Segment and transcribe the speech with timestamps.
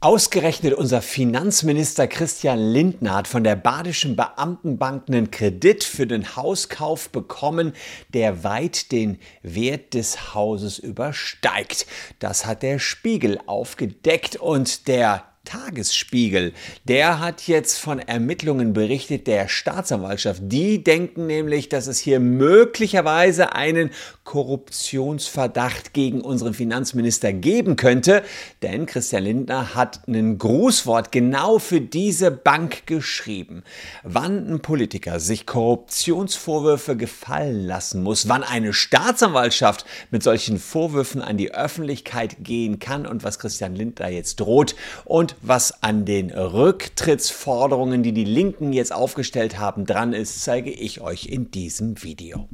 [0.00, 7.10] Ausgerechnet unser Finanzminister Christian Lindner hat von der Badischen Beamtenbank einen Kredit für den Hauskauf
[7.10, 7.72] bekommen,
[8.12, 11.86] der weit den Wert des Hauses übersteigt.
[12.18, 16.52] Das hat der Spiegel aufgedeckt und der Tagesspiegel,
[16.84, 20.40] der hat jetzt von Ermittlungen berichtet der Staatsanwaltschaft.
[20.44, 23.90] Die denken nämlich, dass es hier möglicherweise einen
[24.24, 28.22] Korruptionsverdacht gegen unseren Finanzminister geben könnte,
[28.62, 33.64] denn Christian Lindner hat ein Grußwort genau für diese Bank geschrieben.
[34.04, 41.36] Wann ein Politiker sich Korruptionsvorwürfe gefallen lassen muss, wann eine Staatsanwaltschaft mit solchen Vorwürfen an
[41.36, 48.02] die Öffentlichkeit gehen kann und was Christian Lindner jetzt droht und was an den Rücktrittsforderungen,
[48.02, 52.48] die die Linken jetzt aufgestellt haben, dran ist, zeige ich euch in diesem Video.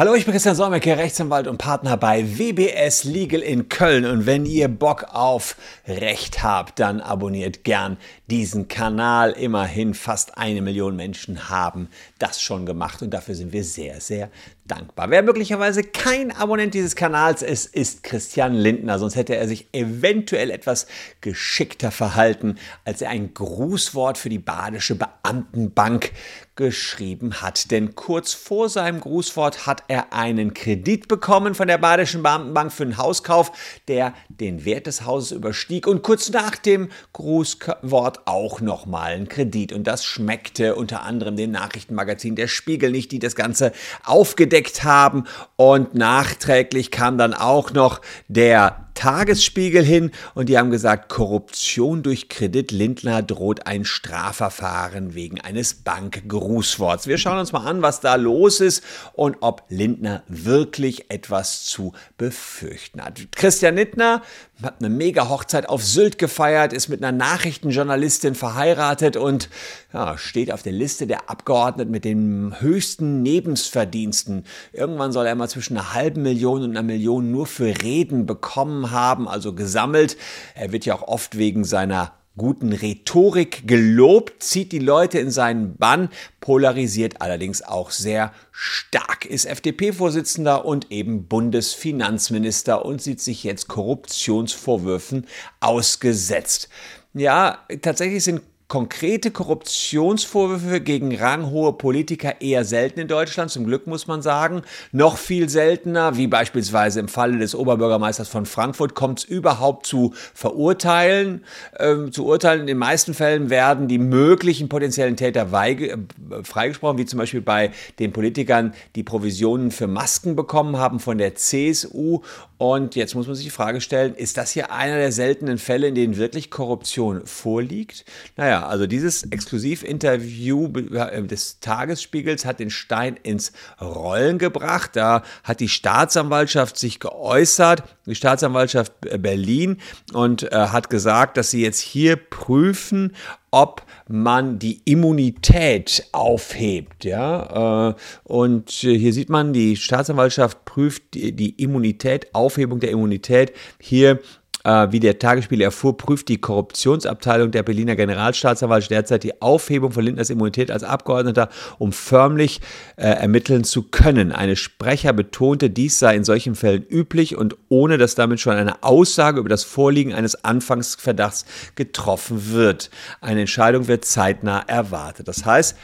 [0.00, 4.06] Hallo, ich bin Christian Solmecke, Rechtsanwalt und Partner bei WBS Legal in Köln.
[4.06, 7.98] Und wenn ihr Bock auf Recht habt, dann abonniert gern
[8.30, 9.32] diesen Kanal.
[9.32, 14.30] Immerhin fast eine Million Menschen haben das schon gemacht und dafür sind wir sehr, sehr
[14.70, 15.10] dankbar.
[15.10, 18.98] Wer möglicherweise kein Abonnent dieses Kanals ist, ist Christian Lindner.
[18.98, 20.86] Sonst hätte er sich eventuell etwas
[21.20, 26.12] geschickter verhalten, als er ein Grußwort für die Badische Beamtenbank
[26.54, 27.70] geschrieben hat.
[27.70, 32.82] Denn kurz vor seinem Grußwort hat er einen Kredit bekommen von der Badischen Beamtenbank für
[32.82, 39.12] einen Hauskauf, der den Wert des Hauses überstieg und kurz nach dem Grußwort auch nochmal
[39.12, 39.72] einen Kredit.
[39.72, 43.72] Und das schmeckte unter anderem den Nachrichtenmagazin Der Spiegel nicht, die das Ganze
[44.04, 45.24] aufgedeckt haben.
[45.56, 52.28] Und nachträglich kam dann auch noch der Tagesspiegel hin und die haben gesagt, Korruption durch
[52.28, 57.06] Kredit Lindner droht ein Strafverfahren wegen eines Bankgrußworts.
[57.06, 61.94] Wir schauen uns mal an, was da los ist und ob Lindner wirklich etwas zu
[62.18, 63.20] befürchten hat.
[63.32, 64.20] Christian Lindner
[64.62, 69.48] hat eine mega Hochzeit auf Sylt gefeiert, ist mit einer Nachrichtenjournalistin verheiratet und
[69.94, 74.44] ja, steht auf der Liste der Abgeordneten mit den höchsten Nebensverdiensten.
[74.72, 78.90] Irgendwann soll er mal zwischen einer halben Million und einer Million nur für Reden bekommen
[78.90, 80.16] haben, also gesammelt.
[80.54, 85.76] Er wird ja auch oft wegen seiner guten Rhetorik gelobt, zieht die Leute in seinen
[85.76, 86.08] Bann,
[86.40, 95.26] polarisiert allerdings auch sehr stark, ist FDP-Vorsitzender und eben Bundesfinanzminister und sieht sich jetzt Korruptionsvorwürfen
[95.60, 96.68] ausgesetzt.
[97.12, 104.06] Ja, tatsächlich sind konkrete Korruptionsvorwürfe gegen ranghohe Politiker eher selten in Deutschland, zum Glück muss
[104.06, 104.62] man sagen.
[104.92, 110.14] Noch viel seltener, wie beispielsweise im Falle des Oberbürgermeisters von Frankfurt, kommt es überhaupt zu
[110.34, 111.44] Verurteilen.
[111.80, 115.96] Ähm, zu Urteilen in den meisten Fällen werden die möglichen potenziellen Täter äh,
[116.44, 121.34] freigesprochen, wie zum Beispiel bei den Politikern, die Provisionen für Masken bekommen haben von der
[121.34, 122.20] CSU.
[122.56, 125.88] Und jetzt muss man sich die Frage stellen, ist das hier einer der seltenen Fälle,
[125.88, 128.04] in denen wirklich Korruption vorliegt?
[128.36, 134.92] Naja, also dieses Exklusivinterview äh, des Tagesspiegels hat den Stein ins Rollen gebracht.
[134.94, 139.78] Da hat die Staatsanwaltschaft sich geäußert, die Staatsanwaltschaft Berlin,
[140.12, 143.14] und äh, hat gesagt, dass sie jetzt hier prüfen,
[143.50, 147.04] ob man die Immunität aufhebt.
[147.04, 147.90] Ja?
[147.90, 147.94] Äh,
[148.24, 154.20] und hier sieht man, die Staatsanwaltschaft prüft die Immunität, Aufhebung der Immunität hier
[154.64, 160.30] wie der Tagesspiegel erfuhr, prüft die Korruptionsabteilung der Berliner Generalstaatsanwaltschaft derzeit die Aufhebung von Lindners
[160.30, 161.48] Immunität als Abgeordneter,
[161.78, 162.60] um förmlich
[162.96, 164.32] äh, ermitteln zu können.
[164.32, 168.82] Eine Sprecher betonte, dies sei in solchen Fällen üblich und ohne dass damit schon eine
[168.82, 172.90] Aussage über das Vorliegen eines Anfangsverdachts getroffen wird.
[173.20, 175.28] Eine Entscheidung wird zeitnah erwartet.
[175.28, 175.76] Das heißt,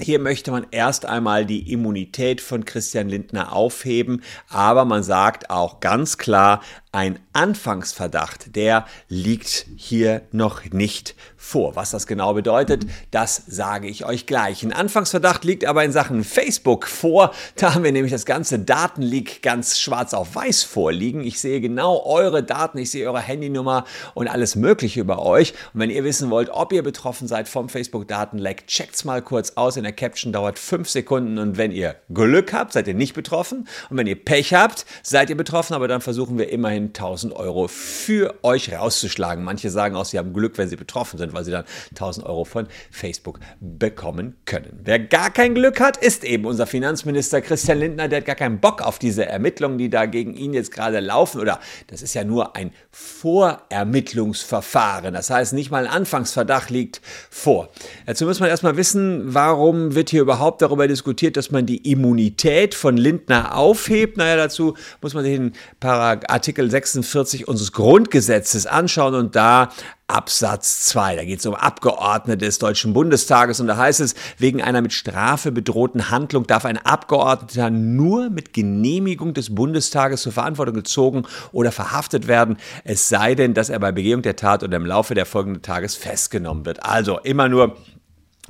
[0.00, 5.78] hier möchte man erst einmal die Immunität von Christian Lindner aufheben, aber man sagt auch
[5.78, 6.62] ganz klar,
[6.94, 11.74] ein Anfangsverdacht, der liegt hier noch nicht vor.
[11.74, 14.62] Was das genau bedeutet, das sage ich euch gleich.
[14.62, 17.32] Ein Anfangsverdacht liegt aber in Sachen Facebook vor.
[17.56, 21.20] Da haben wir nämlich das ganze Datenleak ganz schwarz auf weiß vorliegen.
[21.20, 25.52] Ich sehe genau eure Daten, ich sehe eure Handynummer und alles Mögliche über euch.
[25.74, 29.76] Und wenn ihr wissen wollt, ob ihr betroffen seid vom Facebook-Datenleck, checkt's mal kurz aus.
[29.76, 33.66] In der Caption dauert fünf Sekunden und wenn ihr Glück habt, seid ihr nicht betroffen.
[33.90, 37.68] Und wenn ihr Pech habt, seid ihr betroffen, aber dann versuchen wir immerhin 1000 Euro
[37.68, 39.44] für euch rauszuschlagen.
[39.44, 42.44] Manche sagen auch, sie haben Glück, wenn sie betroffen sind, weil sie dann 1000 Euro
[42.44, 44.80] von Facebook bekommen können.
[44.82, 48.08] Wer gar kein Glück hat, ist eben unser Finanzminister Christian Lindner.
[48.08, 51.40] Der hat gar keinen Bock auf diese Ermittlungen, die da gegen ihn jetzt gerade laufen.
[51.40, 55.14] Oder das ist ja nur ein Vorermittlungsverfahren.
[55.14, 57.68] Das heißt, nicht mal ein Anfangsverdacht liegt vor.
[58.06, 62.74] Dazu muss man erstmal wissen, warum wird hier überhaupt darüber diskutiert, dass man die Immunität
[62.74, 64.16] von Lindner aufhebt?
[64.16, 69.70] Naja, dazu muss man sich den Artikel 46 unseres Grundgesetzes anschauen und da
[70.08, 71.16] Absatz 2.
[71.16, 74.92] Da geht es um Abgeordnete des Deutschen Bundestages und da heißt es, wegen einer mit
[74.92, 81.22] Strafe bedrohten Handlung darf ein Abgeordneter nur mit Genehmigung des Bundestages zur Verantwortung gezogen
[81.52, 85.14] oder verhaftet werden, es sei denn, dass er bei Begehung der Tat oder im Laufe
[85.14, 86.84] der folgenden Tages festgenommen wird.
[86.84, 87.76] Also immer nur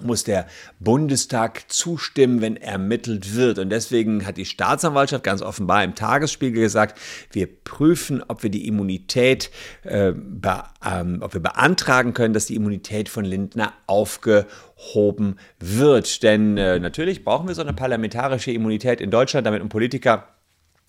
[0.03, 0.47] muss der
[0.81, 3.59] Bundestag zustimmen, wenn ermittelt wird.
[3.59, 6.99] Und deswegen hat die Staatsanwaltschaft ganz offenbar im Tagesspiegel gesagt,
[7.31, 9.51] wir prüfen, ob wir die Immunität,
[9.85, 16.23] äh, ähm, ob wir beantragen können, dass die Immunität von Lindner aufgehoben wird.
[16.25, 20.34] Denn äh, natürlich brauchen wir so eine parlamentarische Immunität in Deutschland, damit ein Politiker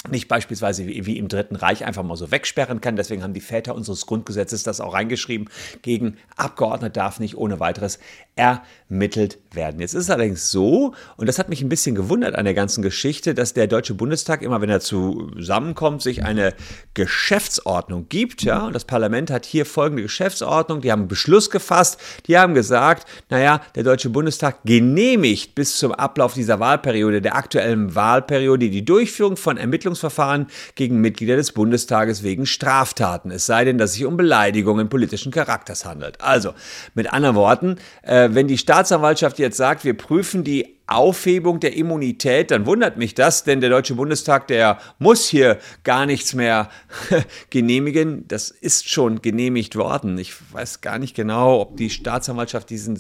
[0.10, 2.96] nicht beispielsweise wie, wie, im Dritten Reich einfach mal so wegsperren kann.
[2.96, 5.50] Deswegen haben die Väter unseres Grundgesetzes das auch reingeschrieben.
[5.82, 8.00] Gegen Abgeordnete darf nicht ohne weiteres
[8.36, 9.80] ermittelt werden.
[9.80, 12.82] Jetzt ist es allerdings so, und das hat mich ein bisschen gewundert an der ganzen
[12.82, 16.54] Geschichte, dass der Deutsche Bundestag immer, wenn er zusammenkommt, sich eine
[16.94, 18.44] Geschäftsordnung gibt.
[18.44, 20.82] Ja, und das Parlament hat hier folgende Geschäftsordnung.
[20.82, 22.00] Die haben einen Beschluss gefasst.
[22.28, 27.96] Die haben gesagt, naja, der Deutsche Bundestag genehmigt bis zum Ablauf dieser Wahlperiode, der aktuellen
[27.96, 29.58] Wahlperiode, die Durchführung von
[29.96, 33.32] Ermittlungsverfahren gegen Mitglieder des Bundestages wegen Straftaten.
[33.32, 36.22] Es sei denn, dass es sich um Beleidigungen politischen Charakters handelt.
[36.22, 36.54] Also,
[36.94, 42.52] mit anderen Worten, äh, wenn die Staatsanwaltschaft jetzt sagt, wir prüfen die Aufhebung der Immunität,
[42.52, 46.70] dann wundert mich das, denn der Deutsche Bundestag, der muss hier gar nichts mehr
[47.50, 48.28] genehmigen.
[48.28, 50.18] Das ist schon genehmigt worden.
[50.18, 52.94] Ich weiß gar nicht genau, ob die Staatsanwaltschaft diese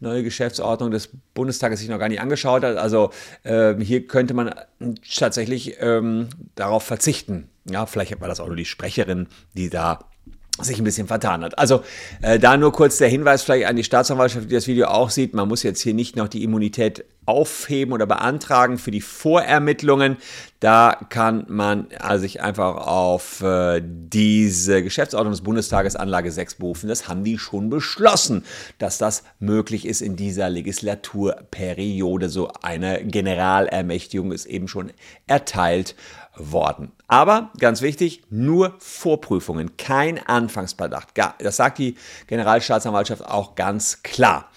[0.00, 2.76] neue Geschäftsordnung des Bundestages sich noch gar nicht angeschaut hat.
[2.76, 3.10] Also
[3.42, 4.54] äh, hier könnte man
[5.14, 7.48] tatsächlich ähm, darauf verzichten.
[7.70, 10.00] Ja, vielleicht war das auch nur die Sprecherin, die da
[10.64, 11.58] sich ein bisschen vertan hat.
[11.58, 11.82] Also
[12.22, 15.34] äh, da nur kurz der Hinweis vielleicht an die Staatsanwaltschaft, die das Video auch sieht.
[15.34, 20.16] Man muss jetzt hier nicht noch die Immunität aufheben oder beantragen für die Vorermittlungen.
[20.58, 26.88] Da kann man also sich einfach auf äh, diese Geschäftsordnung des Bundestages Anlage 6 berufen.
[26.88, 28.44] Das haben die schon beschlossen,
[28.78, 32.28] dass das möglich ist in dieser Legislaturperiode.
[32.28, 34.92] So eine Generalermächtigung ist eben schon
[35.26, 35.94] erteilt
[36.40, 36.92] worden.
[37.08, 41.08] Aber ganz wichtig, nur Vorprüfungen, kein Anfangsverdacht.
[41.38, 41.96] Das sagt die
[42.26, 44.50] Generalstaatsanwaltschaft auch ganz klar.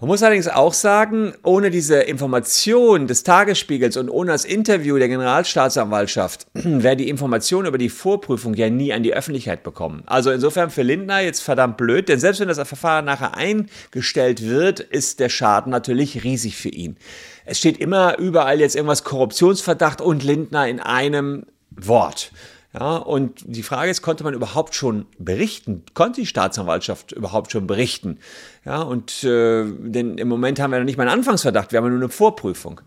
[0.00, 5.08] Man muss allerdings auch sagen, ohne diese Information des Tagesspiegels und ohne das Interview der
[5.08, 10.02] Generalstaatsanwaltschaft wäre die Information über die Vorprüfung ja nie an die Öffentlichkeit bekommen.
[10.06, 14.80] Also insofern für Lindner jetzt verdammt blöd, denn selbst wenn das Verfahren nachher eingestellt wird,
[14.80, 16.96] ist der Schaden natürlich riesig für ihn.
[17.44, 22.32] Es steht immer überall jetzt irgendwas Korruptionsverdacht und Lindner in einem Wort.
[22.72, 25.82] Ja, und die Frage ist, konnte man überhaupt schon berichten?
[25.94, 28.18] Konnte die Staatsanwaltschaft überhaupt schon berichten?
[28.64, 31.88] Ja, und äh, denn im Moment haben wir noch nicht mal einen Anfangsverdacht, wir haben
[31.88, 32.80] nur eine Vorprüfung.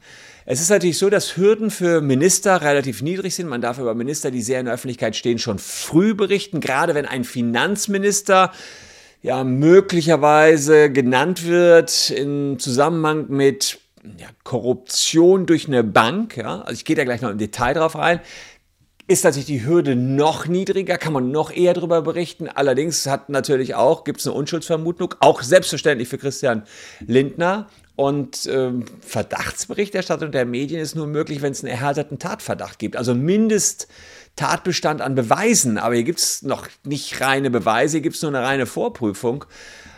[0.45, 3.47] Es ist natürlich so, dass Hürden für Minister relativ niedrig sind.
[3.47, 7.06] Man darf über Minister, die sehr in der Öffentlichkeit stehen, schon früh berichten, gerade wenn
[7.06, 8.51] ein Finanzminister
[9.21, 13.80] ja möglicherweise genannt wird im Zusammenhang mit
[14.18, 16.35] ja, Korruption durch eine Bank.
[16.35, 16.62] Ja?
[16.62, 18.19] Also ich gehe da gleich noch im Detail drauf rein
[19.08, 22.48] ist natürlich die Hürde noch niedriger, kann man noch eher darüber berichten.
[22.48, 26.64] Allerdings hat natürlich auch, gibt es eine Unschuldsvermutung, auch selbstverständlich für Christian
[27.06, 27.68] Lindner.
[27.96, 32.96] Und ähm, Verdachtsberichterstattung der Medien ist nur möglich, wenn es einen erhärteten Tatverdacht gibt.
[32.96, 35.78] Also Mindest-Tatbestand an Beweisen.
[35.78, 39.45] Aber hier gibt es noch nicht reine Beweise, hier gibt es nur eine reine Vorprüfung.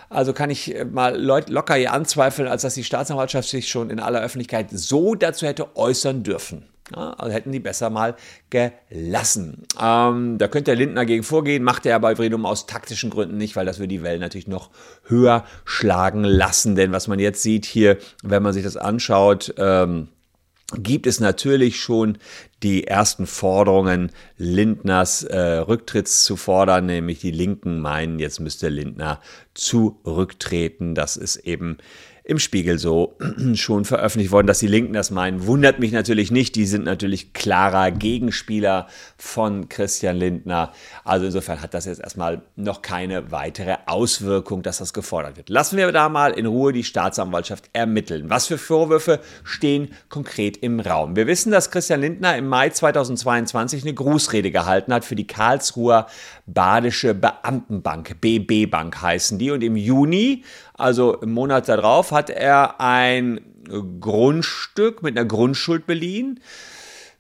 [0.10, 4.00] Also kann ich äh, mal locker hier anzweifeln, als dass die Staatsanwaltschaft sich schon in
[4.00, 6.66] aller Öffentlichkeit so dazu hätte äußern dürfen.
[6.94, 8.16] Ja, also hätten die besser mal
[8.52, 9.64] gelassen.
[9.82, 13.56] Ähm, da könnte der Lindner gegen vorgehen, macht er aber übrigens aus taktischen Gründen nicht,
[13.56, 14.70] weil das würde die Wellen natürlich noch
[15.04, 16.76] höher schlagen lassen.
[16.76, 20.10] Denn was man jetzt sieht hier, wenn man sich das anschaut, ähm,
[20.74, 22.18] gibt es natürlich schon
[22.64, 29.22] die ersten Forderungen Lindners äh, Rücktritts zu fordern, nämlich die Linken meinen, jetzt müsste Lindner
[29.54, 30.96] zurücktreten.
[30.96, 31.78] Das ist eben
[32.26, 33.18] im Spiegel so
[33.54, 35.46] schon veröffentlicht worden, dass die Linken das meinen.
[35.46, 36.56] Wundert mich natürlich nicht.
[36.56, 40.74] Die sind natürlich klarer Gegenspieler von Christian Lindner.
[41.04, 45.50] Also insofern hat das jetzt erstmal noch keine weitere Auswirkung, dass das gefordert wird.
[45.50, 48.28] Lassen wir da mal in Ruhe die Staatsanwaltschaft ermitteln.
[48.30, 51.16] Was für Vorwürfe stehen konkret im Raum?
[51.16, 56.08] Wir wissen, dass Christian Lindner im Mai 2022 eine Grußrede gehalten hat für die Karlsruher
[56.48, 59.52] Badische Beamtenbank, BB Bank heißen die.
[59.52, 60.44] Und im Juni
[60.78, 63.42] also im Monat darauf hat er ein
[64.00, 66.40] Grundstück mit einer Grundschuld beliehen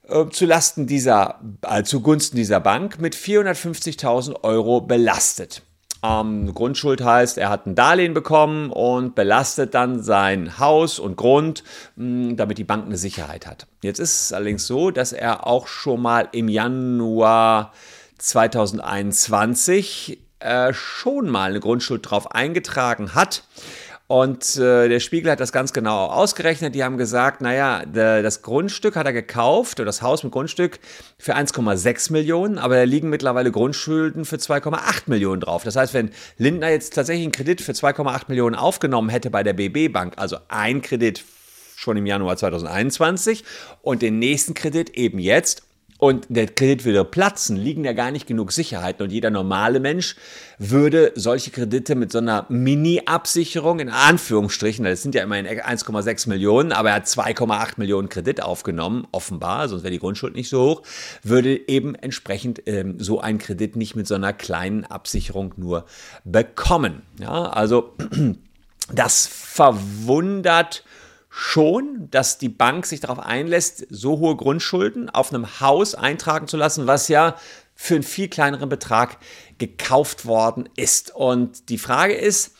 [0.07, 5.63] äh, zu Lasten dieser, äh, zugunsten dieser Bank mit 450.000 Euro belastet.
[6.03, 11.63] Ähm, Grundschuld heißt, er hat ein Darlehen bekommen und belastet dann sein Haus und Grund,
[11.95, 13.67] mh, damit die Bank eine Sicherheit hat.
[13.81, 17.71] Jetzt ist es allerdings so, dass er auch schon mal im Januar
[18.17, 23.43] 2021 äh, schon mal eine Grundschuld drauf eingetragen hat.
[24.07, 26.75] Und äh, der Spiegel hat das ganz genau ausgerechnet.
[26.75, 30.79] Die haben gesagt, naja, das Grundstück hat er gekauft, oder das Haus mit Grundstück
[31.17, 35.63] für 1,6 Millionen, aber da liegen mittlerweile Grundschulden für 2,8 Millionen drauf.
[35.63, 39.53] Das heißt, wenn Lindner jetzt tatsächlich einen Kredit für 2,8 Millionen aufgenommen hätte bei der
[39.53, 41.23] BB Bank, also ein Kredit
[41.75, 43.43] schon im Januar 2021
[43.81, 45.63] und den nächsten Kredit eben jetzt
[45.97, 49.03] und der Kredit würde platzen, liegen ja gar nicht genug Sicherheiten.
[49.03, 50.17] Und jeder normale Mensch
[50.57, 56.73] würde solche Kredite mit so einer Mini-Absicherung, in Anführungsstrichen, das sind ja immerhin 1,6 Millionen,
[56.73, 60.81] aber er hat 2,8 Millionen Kredit aufgenommen, offenbar, sonst wäre die Grundschuld nicht so hoch,
[61.23, 65.85] würde eben entsprechend ähm, so ein Kredit nicht mit so einer kleinen Absicherung nur
[66.25, 67.03] bekommen.
[67.21, 67.95] Ja, also
[68.93, 70.83] das verwundert
[71.37, 76.55] schon, dass die Bank sich darauf einlässt, so hohe Grundschulden auf einem Haus eintragen zu
[76.55, 77.35] lassen, was ja
[77.75, 79.17] für einen viel kleineren Betrag
[79.57, 81.13] gekauft worden ist.
[81.13, 82.55] Und die Frage ist,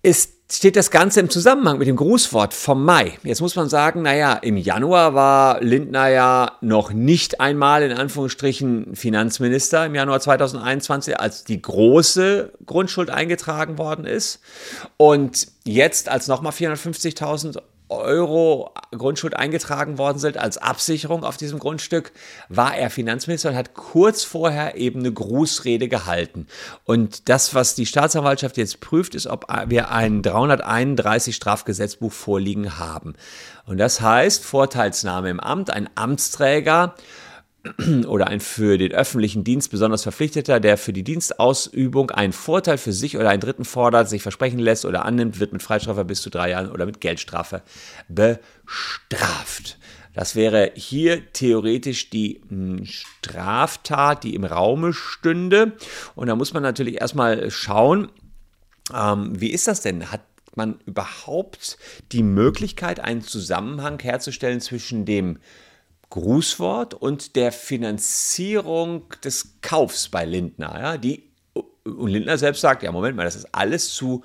[0.00, 3.18] ist steht das Ganze im Zusammenhang mit dem Grußwort vom Mai.
[3.22, 8.94] Jetzt muss man sagen, naja, im Januar war Lindner ja noch nicht einmal in Anführungsstrichen
[8.94, 14.40] Finanzminister im Januar 2021, als die große Grundschuld eingetragen worden ist.
[14.96, 22.12] Und jetzt, als nochmal 450.000 Euro Grundschuld eingetragen worden sind als Absicherung auf diesem Grundstück,
[22.48, 26.46] war er Finanzminister und hat kurz vorher eben eine Grußrede gehalten.
[26.84, 33.14] Und das, was die Staatsanwaltschaft jetzt prüft, ist, ob wir ein 331 Strafgesetzbuch vorliegen haben.
[33.66, 36.94] Und das heißt, Vorteilsnahme im Amt, ein Amtsträger
[38.06, 42.92] oder ein für den öffentlichen Dienst besonders Verpflichteter, der für die Dienstausübung einen Vorteil für
[42.92, 46.30] sich oder einen Dritten fordert, sich versprechen lässt oder annimmt, wird mit Freistrafe bis zu
[46.30, 47.62] drei Jahren oder mit Geldstrafe
[48.08, 49.78] bestraft.
[50.14, 55.72] Das wäre hier theoretisch die hm, Straftat, die im Raume stünde.
[56.14, 58.10] Und da muss man natürlich erstmal schauen,
[58.94, 60.10] ähm, wie ist das denn?
[60.10, 60.22] Hat
[60.56, 61.78] man überhaupt
[62.10, 65.38] die Möglichkeit, einen Zusammenhang herzustellen zwischen dem
[66.10, 70.78] Grußwort und der Finanzierung des Kaufs bei Lindner.
[70.78, 71.30] Ja, die,
[71.84, 74.22] und Lindner selbst sagt, ja, Moment mal, das ist alles zu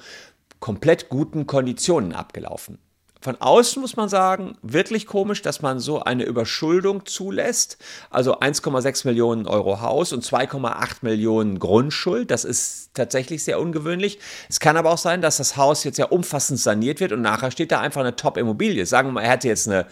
[0.59, 2.79] komplett guten Konditionen abgelaufen.
[3.25, 7.79] Von außen muss man sagen, wirklich komisch, dass man so eine Überschuldung zulässt.
[8.11, 12.29] Also 1,6 Millionen Euro Haus und 2,8 Millionen Grundschuld.
[12.29, 14.19] Das ist tatsächlich sehr ungewöhnlich.
[14.47, 17.49] Es kann aber auch sein, dass das Haus jetzt ja umfassend saniert wird und nachher
[17.49, 18.85] steht da einfach eine Top-Immobilie.
[18.85, 19.87] Sagen wir mal, er hätte jetzt eine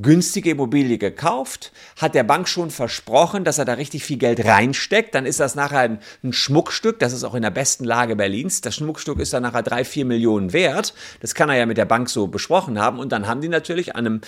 [0.00, 5.14] günstige Immobilie gekauft, hat der Bank schon versprochen, dass er da richtig viel Geld reinsteckt.
[5.14, 8.60] Dann ist das nachher ein, ein Schmuckstück, das ist auch in der besten Lage Berlins.
[8.60, 10.94] Das Schmuckstück ist dann nachher drei, vier Millionen wert.
[11.20, 12.98] Das kann er ja mit der Bank so besprochen haben.
[12.98, 14.20] Und dann haben die natürlich an einem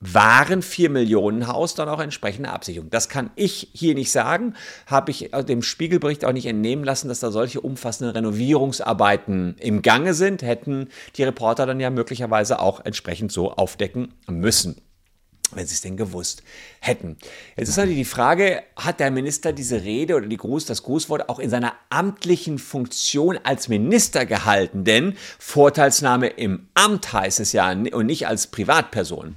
[0.00, 2.90] wahren 4 Millionen Haus dann auch entsprechende Absicherung.
[2.90, 4.54] Das kann ich hier nicht sagen,
[4.86, 10.12] habe ich dem Spiegelbericht auch nicht entnehmen lassen, dass da solche umfassenden Renovierungsarbeiten im Gange
[10.12, 14.76] sind, hätten die Reporter dann ja möglicherweise auch entsprechend so aufdecken müssen
[15.52, 16.42] wenn sie es denn gewusst
[16.80, 17.16] hätten.
[17.56, 21.28] Jetzt ist natürlich die Frage, hat der Minister diese Rede oder die Gruß, das Grußwort
[21.28, 24.84] auch in seiner amtlichen Funktion als Minister gehalten?
[24.84, 29.36] Denn Vorteilsnahme im Amt heißt es ja und nicht als Privatperson.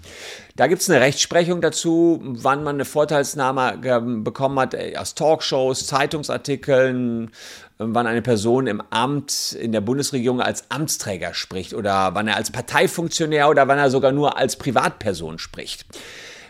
[0.60, 3.78] Da gibt es eine Rechtsprechung dazu, wann man eine Vorteilsnahme
[4.22, 7.32] bekommen hat äh, aus Talkshows, Zeitungsartikeln,
[7.78, 12.52] wann eine Person im Amt in der Bundesregierung als Amtsträger spricht oder wann er als
[12.52, 15.86] Parteifunktionär oder wann er sogar nur als Privatperson spricht.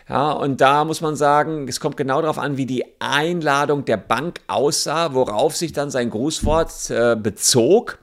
[0.08, 3.96] Ja, und da muss man sagen, es kommt genau darauf an, wie die Einladung der
[3.96, 8.00] Bank aussah, worauf sich dann sein Grußwort äh, bezog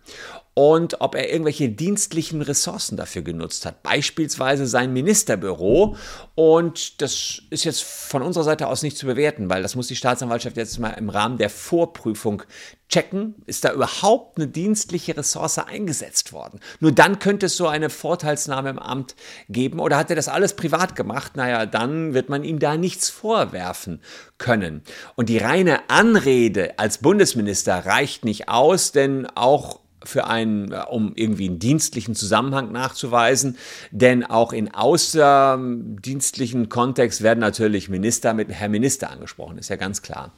[0.58, 5.96] und ob er irgendwelche dienstlichen Ressourcen dafür genutzt hat, beispielsweise sein Ministerbüro.
[6.34, 9.96] Und das ist jetzt von unserer Seite aus nicht zu bewerten, weil das muss die
[9.96, 12.42] Staatsanwaltschaft jetzt mal im Rahmen der Vorprüfung
[12.90, 16.60] checken, ist da überhaupt eine dienstliche Ressource eingesetzt worden.
[16.80, 19.16] Nur dann könnte es so eine Vorteilsnahme im Amt
[19.50, 21.36] geben oder hat er das alles privat gemacht?
[21.36, 24.02] Naja, dann wird man ihm da nichts vorwerfen
[24.40, 24.82] können.
[25.16, 31.12] Und die reine Anrede als Bundesminister reicht nicht aus, denn auch für einen, äh, um
[31.16, 33.58] irgendwie einen dienstlichen Zusammenhang nachzuweisen,
[33.92, 40.02] denn auch in außerdienstlichen Kontext werden natürlich Minister mit Herr Minister angesprochen, ist ja ganz
[40.02, 40.32] klar.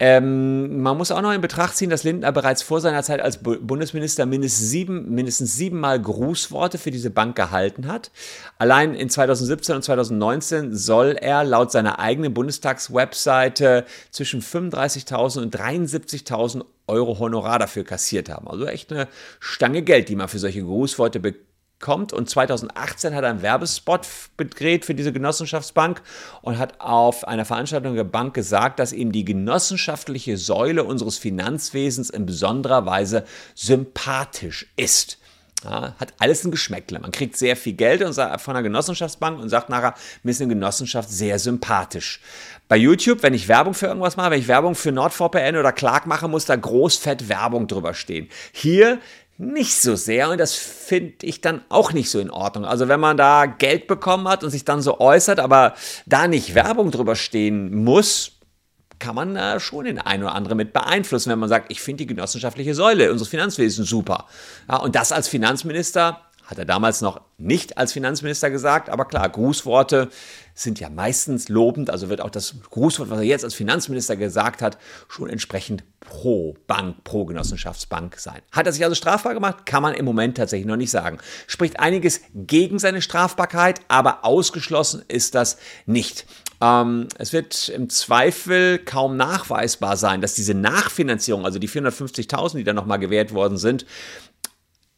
[0.00, 3.38] Ähm, man muss auch noch in Betracht ziehen, dass Lindner bereits vor seiner Zeit als
[3.38, 8.10] Bundesminister mindestens, sieben, mindestens siebenmal Grußworte für diese Bank gehalten hat.
[8.58, 16.64] Allein in 2017 und 2019 soll er laut seiner eigenen Bundestagswebseite zwischen 35.000 und 73.000
[16.86, 18.48] Euro Honorar dafür kassiert haben.
[18.48, 19.08] Also echt eine
[19.40, 22.12] Stange Geld, die man für solche Grußworte bekommt.
[22.12, 26.02] Und 2018 hat er einen Werbespot gedreht für diese Genossenschaftsbank
[26.42, 32.10] und hat auf einer Veranstaltung der Bank gesagt, dass ihm die genossenschaftliche Säule unseres Finanzwesens
[32.10, 33.24] in besonderer Weise
[33.54, 35.18] sympathisch ist.
[35.62, 36.98] Ja, hat alles ein Geschmäckle.
[36.98, 41.08] Man kriegt sehr viel Geld von einer Genossenschaftsbank und sagt nachher, mir ist eine Genossenschaft
[41.08, 42.20] sehr sympathisch.
[42.68, 46.06] Bei YouTube, wenn ich Werbung für irgendwas mache, wenn ich Werbung für NordVPN oder Clark
[46.06, 48.28] mache, muss da großfett Werbung drüber stehen.
[48.52, 48.98] Hier
[49.36, 52.64] nicht so sehr und das finde ich dann auch nicht so in Ordnung.
[52.64, 55.74] Also wenn man da Geld bekommen hat und sich dann so äußert, aber
[56.06, 58.33] da nicht Werbung drüber stehen muss,
[58.98, 62.04] kann man äh, schon den einen oder anderen mit beeinflussen, wenn man sagt, ich finde
[62.04, 64.26] die genossenschaftliche Säule unseres Finanzwesens super.
[64.68, 69.28] Ja, und das als Finanzminister hat er damals noch nicht als Finanzminister gesagt, aber klar,
[69.28, 70.10] Grußworte
[70.54, 74.62] sind ja meistens lobend, also wird auch das Grußwort, was er jetzt als Finanzminister gesagt
[74.62, 78.42] hat, schon entsprechend pro Bank, pro Genossenschaftsbank sein.
[78.52, 79.64] Hat er sich also strafbar gemacht?
[79.64, 81.18] Kann man im Moment tatsächlich noch nicht sagen.
[81.46, 86.26] Spricht einiges gegen seine Strafbarkeit, aber ausgeschlossen ist das nicht.
[86.64, 92.64] Ähm, es wird im Zweifel kaum nachweisbar sein, dass diese Nachfinanzierung, also die 450.000, die
[92.64, 93.84] dann nochmal gewährt worden sind,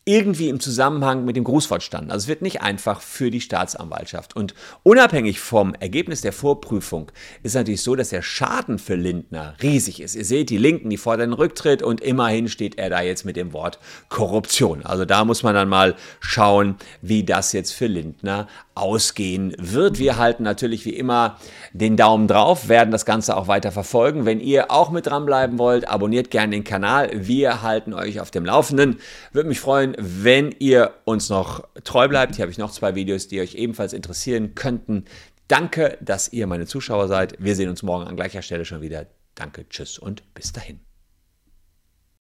[0.08, 2.12] irgendwie im Zusammenhang mit dem Grußwort standen.
[2.12, 4.36] Also es wird nicht einfach für die Staatsanwaltschaft.
[4.36, 7.10] Und unabhängig vom Ergebnis der Vorprüfung
[7.42, 10.14] ist natürlich so, dass der Schaden für Lindner riesig ist.
[10.14, 13.52] Ihr seht die Linken, die fordern Rücktritt und immerhin steht er da jetzt mit dem
[13.52, 14.86] Wort Korruption.
[14.86, 18.46] Also da muss man dann mal schauen, wie das jetzt für Lindner
[18.76, 19.98] ausgehen wird.
[19.98, 21.38] Wir halten natürlich wie immer
[21.72, 24.26] den Daumen drauf, werden das Ganze auch weiter verfolgen.
[24.26, 27.10] Wenn ihr auch mit dranbleiben wollt, abonniert gerne den Kanal.
[27.12, 28.98] Wir halten euch auf dem Laufenden.
[29.32, 32.36] Würde mich freuen, wenn ihr uns noch treu bleibt.
[32.36, 35.04] Hier habe ich noch zwei Videos, die euch ebenfalls interessieren könnten.
[35.48, 37.34] Danke, dass ihr meine Zuschauer seid.
[37.38, 39.06] Wir sehen uns morgen an gleicher Stelle schon wieder.
[39.34, 40.85] Danke, tschüss und bis dahin.